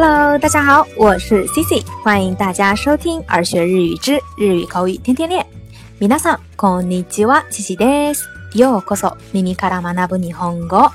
[0.00, 5.44] Hello，大家好，我是 Cici，欢迎大家收听《儿学日语之日语口语天天练》。
[6.06, 8.22] 皆さんこんにちは、Cici です。
[8.56, 10.88] ようこそ、耳から学ぶ日本語。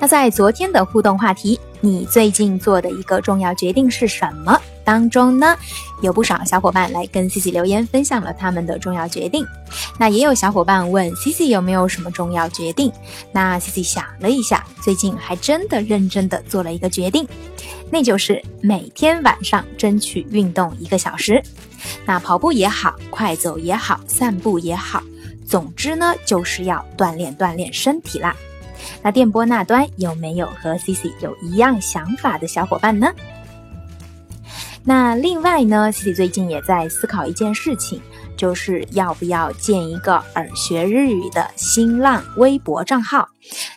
[0.00, 4.60] 那在昨天的互动话题，你最近做的一个重要决定是什么？
[4.86, 5.56] 当中呢，
[6.00, 9.44] 有不少小伙伴来跟 Cici 留言，分享了他们的重要决定。
[9.98, 12.90] 那也有小伙伴问 Cici 有没有什么重要决定？
[13.32, 17.26] 那 Cici 想了一下，最近还真的认真的做了一个决定，
[17.90, 21.42] 那就是每天晚上争取运动一个小时。
[22.04, 25.02] 那跑步也好，快走也好，散步也好，
[25.48, 28.32] 总之呢，就是要锻炼锻炼身体啦。
[29.02, 33.08] 那电波那端有没有和 Cici 有一样想法的小伙伴呢？
[34.88, 38.00] 那另外呢，西西最近也在思考一件事情，
[38.36, 43.28] 就是要不要建一个耳学日语的新浪微博账号。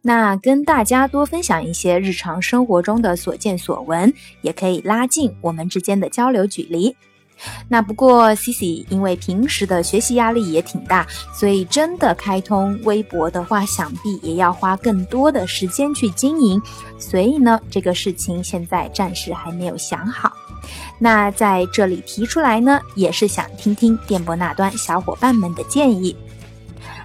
[0.00, 6.96] 那跟大家多分享一些日常生活中的所见所闻，也可以拉近我们之间的交流距离。
[7.68, 11.06] 那不过西西因为平时的学习压力也挺大，
[11.38, 16.58] 所以真的开通微博的话，想必也要花更多的时间去经营。
[16.98, 20.32] 所以呢，这个事情现在暂时还没有想好。
[20.98, 26.16] 那在这里提出来呢，也是想听听电波那端小伙伴们的建议。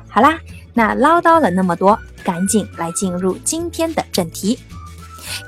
[0.07, 0.39] 好啦，
[0.73, 4.57] 那唠叨了那么多，赶紧来进入今天的正题。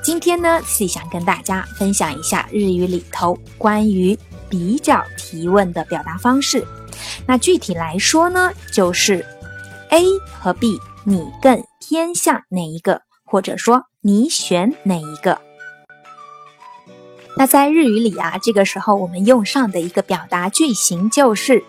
[0.03, 4.17] 今天呢是想跟大家分享一下日语里头关于
[4.47, 6.63] 比较提问的表达方式。
[7.25, 9.25] 那具体来说呢，就是
[9.89, 10.03] A
[10.39, 15.39] 和 B，你更偏向哪一个，或者说你选哪一个？
[17.35, 21.63] 那在日语里啊，这个时候我们用上的一个表达句型就是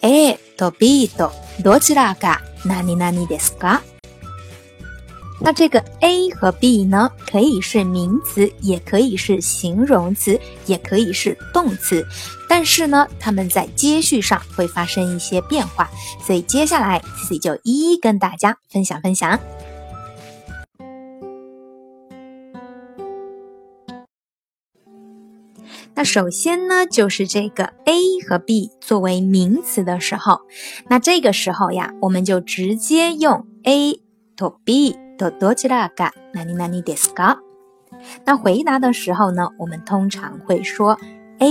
[0.00, 1.30] ，A 诶，どびど
[1.62, 3.80] 逻辑だか、なになにですか？
[5.40, 12.04] 那这个 A 和 B 呢，可以是名词，也可以是形容词，也可以是动词，
[12.48, 15.88] 但是呢，它们在接续上会发生一些变化，
[16.26, 19.38] 所以接下来自己就一一跟大家分享分享。
[25.98, 27.94] 那首先呢，就是这个 A
[28.28, 30.42] 和 B 作为名词的时候，
[30.88, 34.00] 那这个时候呀，我们就直接用 A
[34.36, 36.94] to B 的多吉拉嘎，那你那你得
[38.24, 40.96] 那回答的时候呢，我们通常会说
[41.40, 41.48] A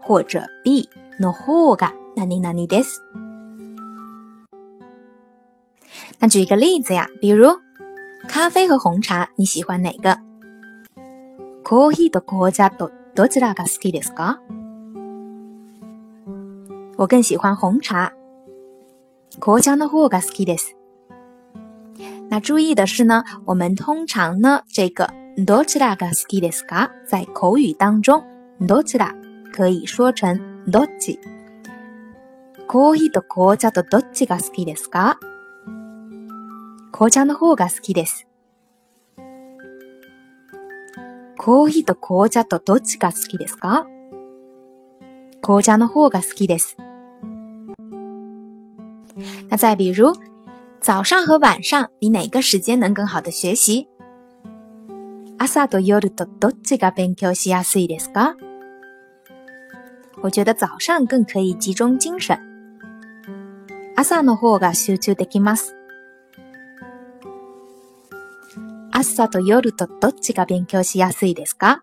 [0.00, 0.88] 或者 B
[1.20, 2.66] 诺后嘎，那你那你
[6.18, 7.46] 那举一个例子呀，比如
[8.26, 10.18] 咖啡和红茶，你喜欢哪个？
[11.62, 12.90] 咖啡的国家多。
[13.16, 14.40] 多ちらが好きですか？
[16.96, 18.12] 我更喜欢红茶。
[19.40, 20.76] 紅茶の方が好きです。
[22.28, 25.08] 那注意的是呢，我们通常呢，这个
[25.46, 28.22] 多ちらが好きですか，在口语当中，
[28.68, 29.12] 多ちら
[29.52, 30.38] 可以说成
[30.70, 31.18] 多ち。
[32.68, 35.16] コーヒーと紅茶ど多知が好きですか？
[36.92, 38.29] 紅茶の方が好きです。
[41.42, 43.86] コーヒーと紅茶とどっちが好きですか
[45.40, 46.76] 紅茶の方が好きです。
[49.48, 50.14] 那再比如，
[50.82, 53.88] 早上和晚上你哪个时间能更好的学习？
[55.38, 58.34] 朝と夜とどっちが勉強しやすいですか？
[60.20, 62.38] 我觉得早上更可以集中精神。
[63.96, 65.79] 朝の方が集中できます。
[69.02, 71.82] 朝と夜とどっちが勉強しやすいですか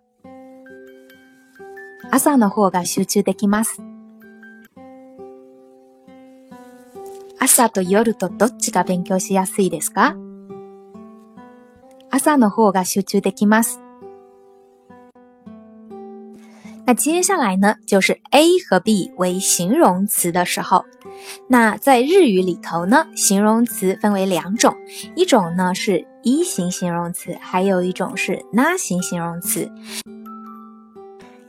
[2.12, 3.82] 朝の方が集中できます。
[7.40, 10.16] 朝と夜とどっちが勉強しやすいですか
[12.12, 13.82] 朝の方が集中できます。
[16.88, 20.86] 那接下来呢，就是 A 和 B 为形容词的时候，
[21.50, 24.74] 那在日语里头呢，形容词分为两种，
[25.14, 29.70] 一种呢是一型形容词，还有一种是那型形容词。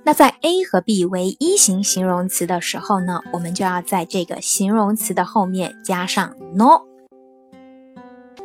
[0.02, 6.82] 那在 A 和 B 为一型形容词的时候呢，我们就要在这个形容词的后面加上 no。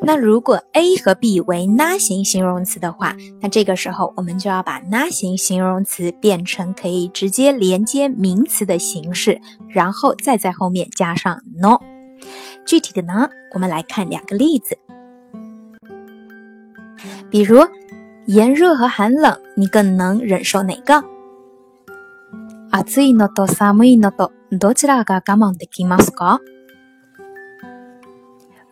[0.05, 9.39] 那如果 A 和 B 为拉型形容词的话，那这个时候我们就要把拉型形容词变成可以直接连接名词的形式，
[9.69, 11.79] 然后再在后面加上 no。
[12.67, 14.77] 具体的呢，我们来看两个例子。
[17.31, 17.59] 比如，
[18.25, 21.01] 炎热和寒冷，你更能忍受哪个？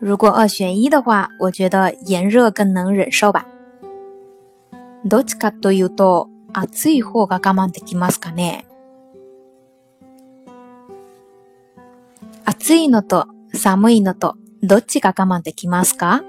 [0.02, 3.46] 如果二选一的话，我觉得炎热更能忍受吧。
[5.06, 8.66] どっちかというと、暑い方が我慢できますかね。
[12.44, 16.24] 暑いのと寒いのとどっちが我慢できますか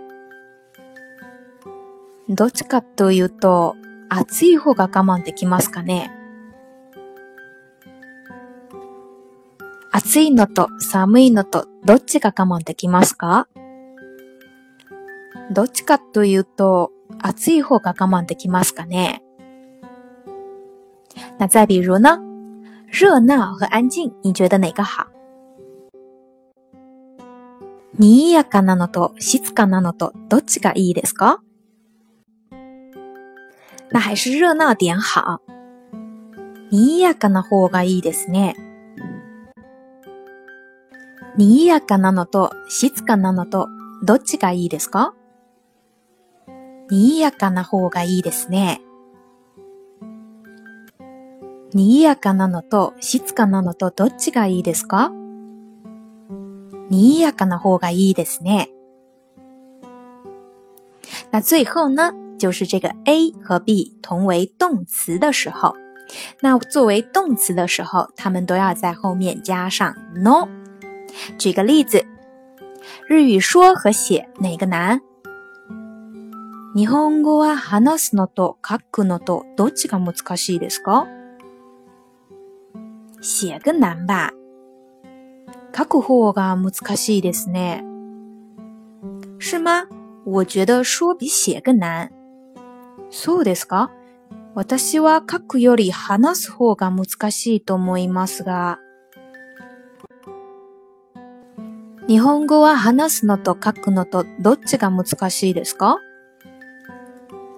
[2.28, 3.74] どっちかというと、
[4.10, 6.12] 暑い方が我慢できますかね
[9.90, 13.48] 暑いのと寒いのとどっちが我慢できますか
[15.50, 19.22] どっちかというと、暑い方が我慢できますかね。
[21.38, 22.20] 那再比如呢？
[22.90, 25.06] 热闹和安静，你觉得哪个好？
[27.98, 31.40] にぎやかなのと静かなのとどっちがいいですか？
[33.90, 35.40] 那还是热闹点好。
[36.70, 38.54] にぎやかな方がいいですね。
[41.36, 43.68] にぎやかなのと静かなのと
[44.02, 45.14] どっちがいいですか？
[46.92, 48.82] 賑やかな方がいいですね。
[51.72, 55.10] 賑やかなのと静かなのとどっちがいいですか
[56.90, 58.68] 賑やかな方がいいですね。
[61.30, 65.74] 那最後呢，就是这个 A 和 B 同为动词的时候，
[66.42, 70.46] 那作为动词的时候，它们都要在后面加上 no。
[71.38, 72.04] 举个例子，
[73.08, 75.00] 日语说和写哪个难？
[76.74, 81.06] 日本語は話すのと書くのとどっちが難しいですか
[83.20, 84.30] 写更難吧。
[85.76, 87.84] 書く方が難しいですね。
[89.38, 89.86] 是吗
[90.24, 92.08] 我觉得说比写更难。
[93.10, 93.90] そうですか
[94.54, 98.78] 私は書くより話す方が難しいと思いますが。
[102.08, 105.98] 日本語は話すのと書くのとどっちが難しいですか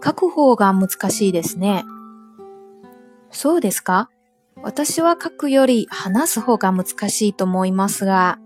[0.05, 1.87] 書く方が難しいですね。
[3.31, 4.11] そうですか
[4.63, 8.39] 私は書くより話す方が難しいと思いますが、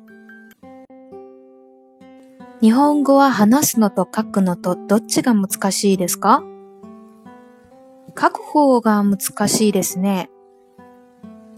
[2.61, 6.43] 日本語は話すのと書くのとどっちが難しいですか
[8.21, 9.19] 書く方が難
[9.49, 10.31] しいですね。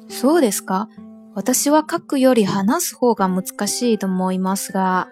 [0.08, 0.88] そうですか
[1.34, 5.08] 私は書くより話す方が難しいと思いますが、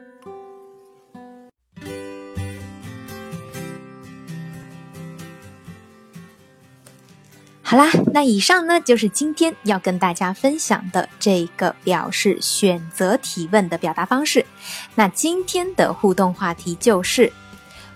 [7.71, 14.47] 好啦，那以上呢就是今天要跟大家分享的这个表示选择提问的表达方式。
[14.95, 17.31] 那今天的互动话题就是，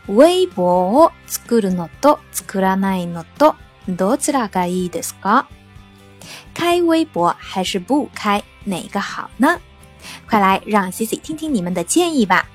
[0.08, 3.54] 微博を作るのと作らないのと
[3.88, 5.46] どちらがいいですか？
[6.52, 9.58] 开微博还是不开，哪个好呢？
[10.28, 12.50] 快来让 Cici 听听你们的建议吧。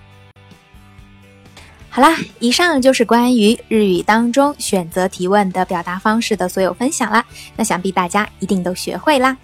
[2.00, 7.26] 好啦，以上就是关于日语当中选择提问的表达方式的所有分享啦。
[7.56, 9.36] 那想必大家一定都学会啦。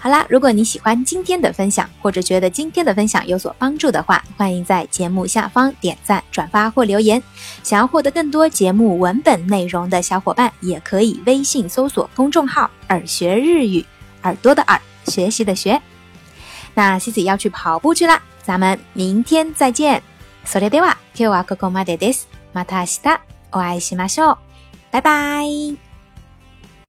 [0.00, 7.22] 好啦，如果你喜欢今天的分享，或者觉得今天的分享有所帮助的话，欢迎在节目下方点赞、转发或留言。
[7.62, 13.86] 想要获得更多节目文本内容的小伙伴，也可以微信搜索公众号“耳学日语”，
[14.24, 15.80] 耳朵的耳，学习的学。
[16.74, 20.02] 那西子要去跑步去啦，咱们明天再见。
[20.44, 22.28] それでは今日はここまでです。
[22.52, 23.00] また明日
[23.52, 24.36] お会いしましょう。
[24.92, 25.91] バイバイ。